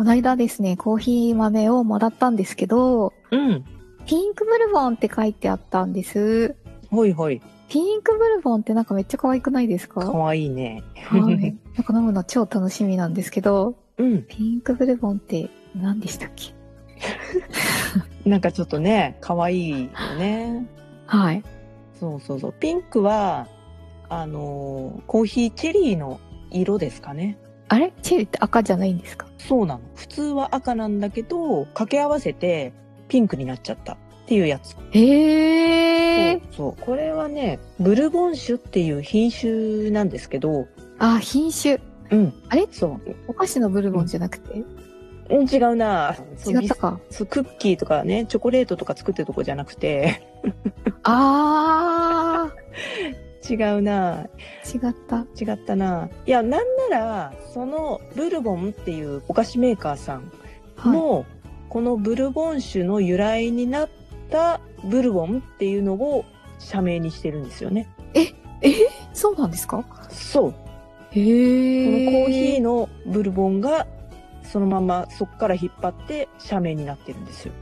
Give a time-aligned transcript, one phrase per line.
[0.00, 3.62] この間ですねコーヒー豆をもらったんですけどうん。
[4.06, 6.56] ピンクブルボンって書いてあったんです。
[6.90, 7.42] ほいほい。
[7.68, 10.00] ピンクブルボンってなんかめっちゃ可愛くないですか？
[10.00, 11.54] かわいいねはい。
[11.76, 14.24] なんか飲むの超楽しみなんですけど、うん。
[14.26, 16.54] ピンクブルボンって何でしたっけ？
[18.28, 20.66] なんかちょっとねかわいいよね。
[21.04, 21.42] はい。
[21.92, 22.54] そうそうそう。
[22.58, 23.48] ピンクは
[24.08, 26.18] あのーコーヒーチェリーの
[26.50, 27.36] 色ですかね
[27.72, 27.92] あれ？
[28.02, 29.26] チェリーって赤じゃないんですか？
[29.38, 29.80] そうなの。
[29.94, 32.72] 普通は赤なんだけど掛け合わせて
[33.08, 33.96] ピンクになっちゃったっ
[34.26, 34.76] ていうやつ。
[34.90, 36.40] へー。
[36.40, 36.84] そうそう。
[36.84, 40.66] これはねブルボン種っていう品種なんですけど。
[40.98, 41.78] あ、品種。
[42.10, 42.34] うん。
[42.48, 42.66] あれ？
[42.72, 43.00] そう。
[43.28, 44.64] お菓子のブルボンじゃなくて、
[45.30, 45.48] うん。
[45.48, 46.16] 違うな。
[46.44, 46.98] 違ったか。
[47.10, 50.26] そうクッキーとかねチョコレートとか作ってるとこじゃなくて。
[51.04, 52.50] あ
[53.50, 55.26] 違うなー、違った。
[55.52, 60.30] 違ったないやなんならそのブルボンっていうお菓子メーカーさん
[60.76, 60.92] はい。
[60.92, 61.26] も、
[61.68, 63.88] このブルボン種の由来になっ
[64.30, 66.24] たブルボンっていうのを
[66.58, 67.88] 社名にしてるんですよね
[69.12, 69.84] そうなんですか？
[70.10, 72.24] そうへこのー。
[72.24, 73.86] コーヒーのブルボンが
[74.42, 77.54] そのままそこから引っ張って社名になってるんですよ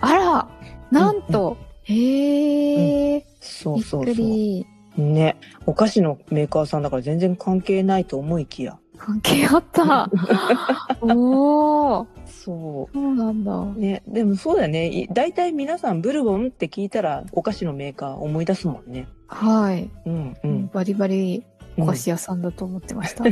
[0.00, 0.48] あら、
[0.90, 1.56] なんと。
[1.84, 3.14] へー。
[3.14, 4.66] びっくそうそうそり。
[5.00, 10.10] うねお菓子のメーカーさんだから全然関係ないと思いきや関係あった。
[11.00, 12.06] おー。
[12.26, 13.52] そそうなんだ。
[13.52, 19.90] うねでもそうだよねい大体皆さんブルボンって聞いたらお菓子のメーカー思い出すもんねはい。
[20.04, 21.44] うんうん、バリバリ
[21.78, 23.24] お菓うん子屋さんだと思ってました。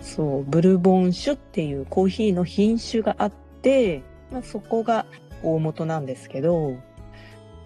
[0.00, 3.32] そうブルボン種っていうコーヒーの品種があっ
[3.62, 5.04] て、まあ、そこが
[5.42, 6.74] 大元なんですけど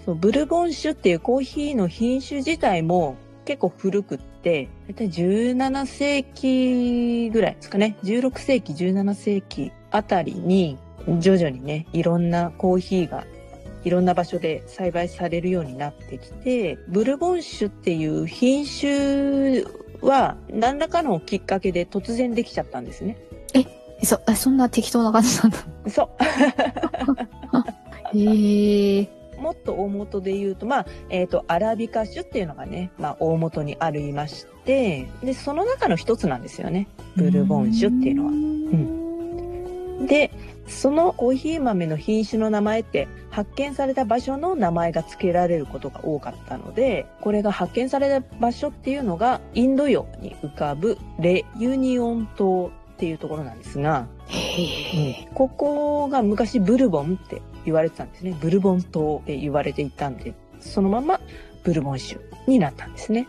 [0.05, 10.79] そうブルボン種っていうコーヒーの品種自体も結構古くって大体17世紀ぐらいですかね16世紀17世紀あたりに
[11.19, 13.25] 徐々にねいろんなコーヒーが
[13.85, 19.63] いろんな場所で栽培されるようになってきてブルボン種っていう品種
[20.01, 23.17] は何らかのきっかけで突然できちゃったんですね。
[24.03, 25.59] そ、あそんな適当な感じなんだ。
[25.89, 26.11] そ
[28.13, 29.09] う へえ。
[29.45, 36.89] もっと大元で言うと、まあ、えっ、と、アラビカ種っていうのがね、まあ、大元にありまして、で、その中の一つなんですよね。
[37.15, 38.31] ブルボン種っていうのは。
[40.01, 40.07] は。
[40.07, 40.31] で、
[40.67, 54.63] そのコーヒー豆の品種の名前って、発見された場所の名前が付けられることが多かったので、これが発見された場所っていうのが、インド洋に浮かぶレユニオン島っていうところなんですが、へ
[55.11, 55.29] え。
[55.35, 58.37] ここが昔ブルボンって言われてたんですね。
[58.41, 61.21] ブルボン島って言われていたんで、そのまま
[61.63, 63.27] ブルボン州になったんですね。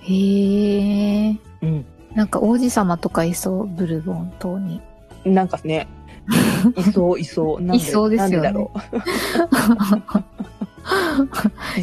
[0.00, 1.36] へえ。
[1.62, 1.84] うん。
[2.14, 4.80] なんか王子様とかいそう、ブルボン島に。
[5.24, 5.86] なんかね、
[6.76, 7.60] いそういそう。
[7.60, 8.78] なんいそうですよねなんでだろう。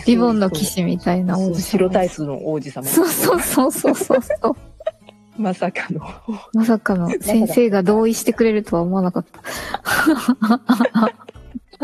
[0.07, 1.59] リボンの騎士みたいな王子様。
[1.59, 2.87] 白タイツの王子様。
[2.87, 4.55] そうそうそうそうそうそう。
[5.37, 6.01] まさかの。
[6.53, 9.41] まさかの先生が同意してくれるとは思わなかった。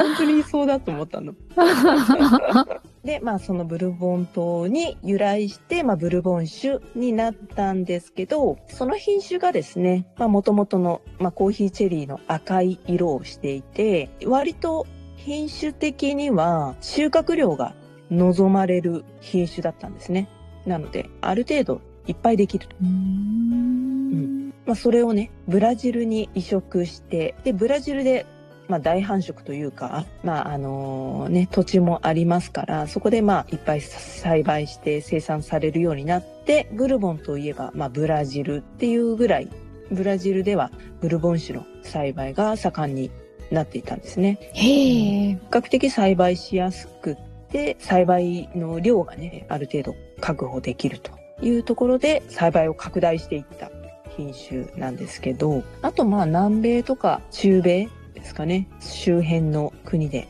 [0.09, 1.33] 本当にいそうだと思ったの。
[3.03, 17.73] で、まあそのブルボン島に由来して、まあブルボン種になったんですけど、その品種がですね、まあ元々の、まあコーヒーチェリーの赤い色をしていて、割と品種的には収穫量が
[18.09, 20.27] 望まれる品種だったんですね。
[20.65, 22.75] なので、ある程度いっぱいできると。
[22.81, 24.53] うーん。
[24.65, 28.25] まあそれをね、ブラジルに移植して、で、ブラジルで
[28.69, 39.49] まあ、大繁殖というか、まああのね、土地もありますからそこでまあいっぱい栽培して生産されるようになってブルボンといえば、まあ、ブラジルっていうぐらい
[39.91, 40.71] ブラジルでは
[41.01, 43.11] ブルボン種の栽培が盛んに
[43.51, 44.37] なっていたんですね。
[44.53, 45.33] へえ。
[45.33, 47.15] 比較的栽培しやすくっ
[47.51, 51.11] で、栽培の量がね、ある程度確保できると
[51.41, 53.71] いうところで栽培を拡大していった
[54.15, 57.89] 品種なんですけど、あとまあ南米とか中米
[58.19, 60.27] ですかね、周辺の国で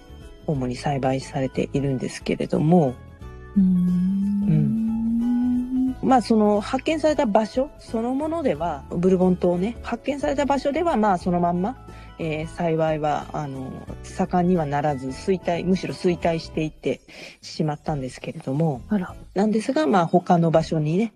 [0.47, 2.95] 主に栽培されているんですけれども、
[3.55, 4.79] うーん。
[6.01, 11.77] まあその発見された場所そのものでは、ブルボン島ね、発見された場所ではまあそのまんま、
[12.19, 13.71] えー幸いは、あの、
[14.03, 17.01] 盛んにはならず衰退、むしろ衰退していって
[17.41, 19.15] しまったんですけれども、あら。
[19.33, 21.13] なんですが、まあ他の場所にね、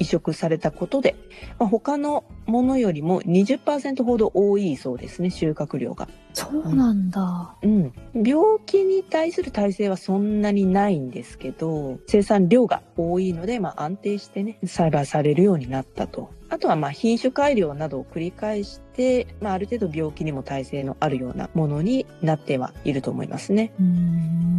[0.00, 1.14] 移植されたことで、
[1.58, 6.08] まあ、他のものよりも20%ほど多いそうですね、収穫量が。
[6.32, 7.54] そうなんだ。
[7.62, 7.92] うん。
[8.14, 16.30] 病気に対する耐性はそんなにないんですけど、生産量が多いので、まあ安定してね、栽培されるようになったと。
[16.48, 23.72] あとはまあ品種改良などを繰り返して、まあある程度病気にも耐性のあるようなものになってはいると思いますね。
[23.78, 24.49] うーん。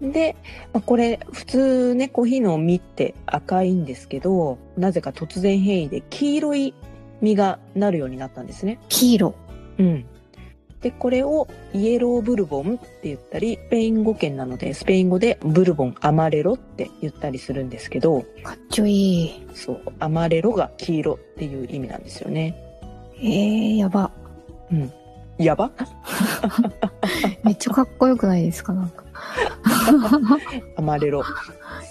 [0.00, 0.36] で、
[0.72, 6.74] まあこれ普通ね、コーヒーの実って赤いんですけど、なぜか突然変異で黄色い
[7.20, 8.78] 実がなるようになったんですね。
[8.88, 9.34] 黄色。
[9.78, 10.04] うん。
[10.80, 19.46] で、これをイエローブルボンって言ったり、スペイン語圏なので、スペイン語でブルボンアマレロって言ったりするんですけど、かっちょいい。
[19.52, 22.56] そう、アマレロが黄色っていう意味なんですよね。
[23.18, 24.10] えー、やば。
[24.72, 24.90] うん。
[25.36, 25.70] やば？
[27.44, 28.72] めっちゃかっこよくないですか？
[28.72, 29.04] なんか。
[30.76, 31.22] アマレロ。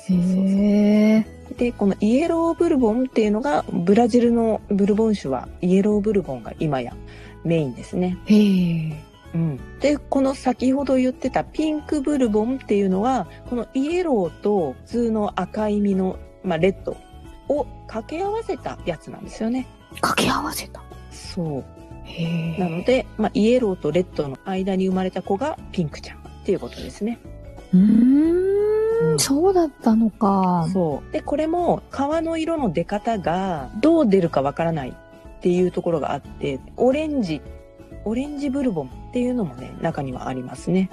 [0.09, 1.25] へえ。
[1.57, 6.95] で、このイエローブルボンっていうのが、ブラジルのブルボン種はイエローブルボンが今や
[7.43, 8.17] メインですね。
[8.25, 9.09] へえ。
[9.33, 16.97] うん、でこの先ほど言ってたピンクブルボンっていうのはこのイエローと普通の赤い実の、まあ、レッド
[17.47, 19.67] を掛け合わせたやつなんですよね。
[20.01, 20.81] 掛け合わせた。
[21.11, 21.65] そう
[22.05, 22.57] へえ。
[22.59, 26.18] なので、まあ、イエローとレッドの間に生まれた子がピンクちゃん
[26.49, 27.19] っていうことですね。
[27.71, 30.67] うんんそうだったのか。
[30.73, 37.41] そうでこれも皮の色の出方がどう出るかわからないっていうところがあってオレンジ
[38.03, 40.89] オレンジブルボンっていうのもね中にはありますね。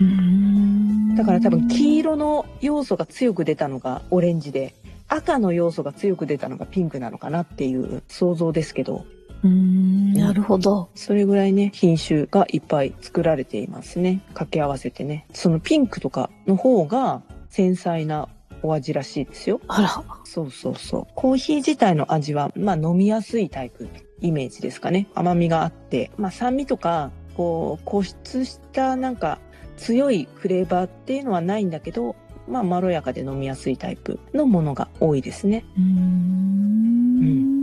[0.00, 1.14] うーん。
[1.14, 4.74] だから多分黄色の要素が強く出たのがオレンジで、
[5.08, 9.04] 赤の要素が強く出たのがピンクなのかなっていう想像ですけど、
[9.44, 9.99] うーん。
[10.30, 10.90] なるほど。
[10.94, 14.20] それぐらいね、品種がいっぱい作られていますね。
[14.28, 15.26] 掛け合わせてね。
[15.32, 18.28] そのピンクとかの方が繊細な
[18.62, 19.60] お味らしいですよ。
[19.66, 20.04] あら。
[20.22, 21.06] そうそうそう。
[21.16, 23.88] コーヒー自体の味は、まあ飲みやすいタイプ、
[24.20, 25.08] イメージですかね。
[25.16, 29.40] 甘みがあって、まあ酸味とか、こう、固執したなんか
[29.78, 32.14] 強いフレーバーっていうのはないんだけど、
[32.46, 35.64] まあまろやかで飲みやすいタイプのものが多いですね。
[35.76, 37.59] うーん。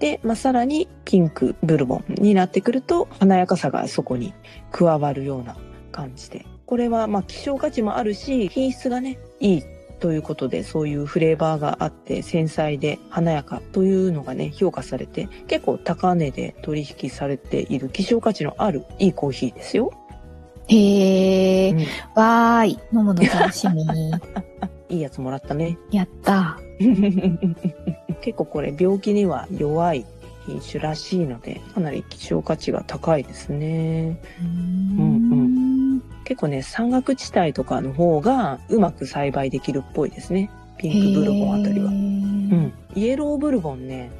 [0.00, 4.34] で、まあさらにピンクブルボンになってくると、華やかさがそこに
[4.72, 5.56] 加わるような
[5.92, 6.46] 感じで。
[6.66, 9.64] これはまあ希少価値もあるし、品質がね、いい
[10.00, 19.92] ということで、そういうフレーバーがあって、繊細で華やかというのがね、評価されて、結構高値で取引されている希少価値のあるいいコーヒーですよ。
[20.68, 21.70] へえ。
[21.72, 21.78] うん
[22.14, 22.78] わーい。
[22.92, 23.84] 飲むの楽しみ。
[24.88, 25.76] いいやつもらったね。
[25.90, 26.58] やった。
[28.20, 30.06] 結構これ病気には弱い
[30.46, 34.18] 品種らしいので、かなり希少価値が高いですね。
[34.40, 40.50] ううんう結構ね、山岳地帯とかの方がうまく栽培できるっぽいですね。
[40.78, 41.86] ピンクブルボンあたりは。
[41.86, 42.72] ううんん。
[42.94, 44.10] イエローブルボンね、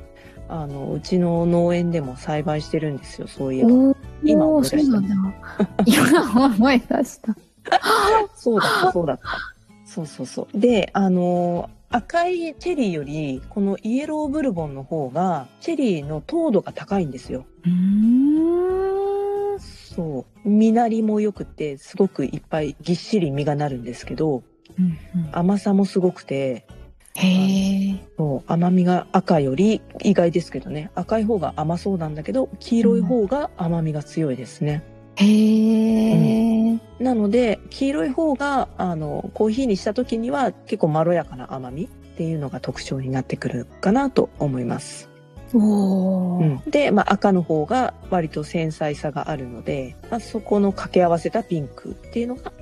[0.48, 3.70] あの、うちの農園でも栽培してるんですよ、そういえば。
[4.22, 4.98] 今思い出した。
[5.86, 7.36] 今思い出した。
[8.36, 9.22] そうだった、そうだった。
[9.86, 10.58] そうそうそう。
[10.58, 17.46] で、あのー赤いチェリーより、このイエローブルボンの方が、チェリーの糖度が高いんですよ。
[17.64, 19.60] うーん。
[19.60, 20.48] そう。
[20.48, 24.44] 実なりも良くて、すごくいっぱいぎっしり実がなるんですけど、
[24.78, 26.64] うんうん甘さもすごくて、
[27.16, 27.26] へ
[27.88, 28.00] え。
[28.16, 34.82] そう甘みが赤より意外ですけどね赤い方が甘そうなんだけど黄色い方が甘みが強いですね、
[35.16, 35.69] へえ。
[37.00, 45.08] なので黄色い方があのコーヒーにした時には結構まろやかな甘みっていうのが特徴になってくるかなと思います、
[45.54, 46.62] おー。
[46.64, 52.52] うん、で、まあ、赤の方が割と繊細さがあるので、まあ、そこの掛け合わせたピンクっていうのが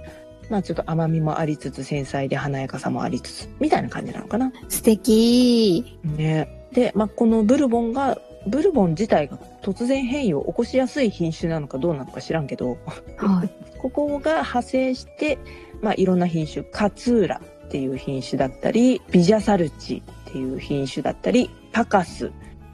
[0.51, 5.99] まあちょっと甘みもありつつ繊細で華やかさもありつつみたいな感じなのかな素敵。
[6.05, 6.69] ね。
[6.73, 12.79] で、まあ、このブルボンが、ブルボン自体が突然変異を起こしやすい品種なのかどうなのか知らんけど、
[13.17, 13.51] はい。
[13.79, 15.39] ここが派生して、
[15.81, 22.31] まあ、いろんな品種、カツーラっていう品種だったり、ビジャサルチっていう品種だったり、パカスっ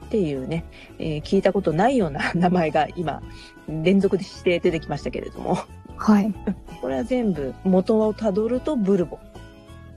[0.09, 0.65] ていうね、
[0.99, 3.21] えー聞いたことないような名前が今、
[3.67, 5.57] 連続でして出てきましたけれども、
[5.97, 6.33] はい。
[6.81, 9.19] これは全部元をたどるとブルボン。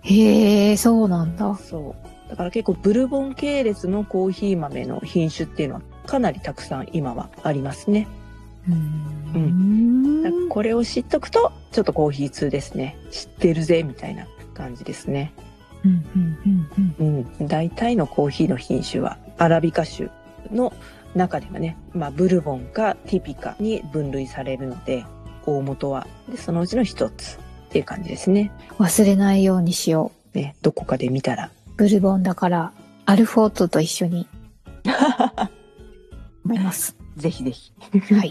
[0.02, 1.54] へえ、そうなんだ。
[1.56, 2.30] そう。
[2.30, 8.06] だから結構ブルボン系列のコーヒー豆の品種っていうのはかなりたくさん今はありますね。
[8.68, 8.72] う
[9.34, 12.96] うんこれを知っとくと、ちょっとコーヒー通ですね。
[13.10, 15.32] 知ってるぜ、みたいな感じですね。
[15.84, 16.68] うんうん
[16.98, 17.46] うんうん。
[17.46, 20.08] 大体のコーヒーの品種は、アラビカ種
[20.50, 20.72] の
[21.14, 25.04] 中ではね、まあ、ブルボンかティピカに分類されるので、
[25.46, 27.38] 大元は、でそのうちの一つっ
[27.70, 28.50] ていう感じですね。
[28.78, 28.86] うん。
[28.86, 31.46] 忘れないようにしよね、どこかで見たら。
[31.46, 31.50] う。
[31.76, 32.72] ブルボンだから、
[33.06, 34.26] アルフォートと一緒に
[36.44, 36.96] 思います。
[37.16, 37.72] ぜひぜひ。
[38.14, 38.30] はい。